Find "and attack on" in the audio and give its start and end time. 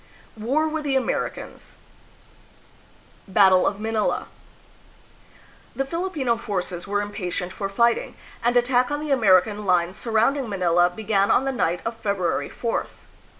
8.43-8.99